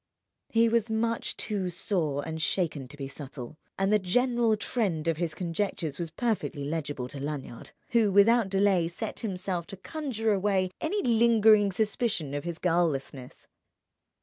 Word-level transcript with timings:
He 0.49 0.67
was 0.67 0.89
much 0.89 1.37
too 1.37 1.69
sore 1.69 2.25
and 2.27 2.41
shaken 2.41 2.87
to 2.87 2.97
be 2.97 3.07
subtle; 3.07 3.59
and 3.77 3.93
the 3.93 3.99
general 3.99 4.57
trend 4.57 5.07
of 5.07 5.17
his 5.17 5.35
conjectures 5.35 5.99
was 5.99 6.09
perfectly 6.09 6.63
legible 6.65 7.07
to 7.09 7.19
Lanyard, 7.19 7.69
who 7.89 8.11
without 8.11 8.49
delay 8.49 8.87
set 8.87 9.19
himself 9.19 9.67
to 9.67 9.77
conjure 9.77 10.33
away 10.33 10.71
any 10.81 11.03
lingering 11.03 11.71
suspicion 11.71 12.33
of 12.33 12.45
his 12.45 12.57
guilelessness. 12.57 13.45